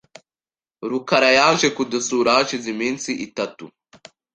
[0.91, 3.65] rukara yaje kudusura hashize iminsi itatu.